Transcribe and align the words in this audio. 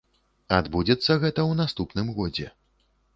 Адбудзецца 0.59 1.07
гэта 1.23 1.33
ў 1.33 1.51
наступным 1.61 2.07
годзе. 2.17 2.47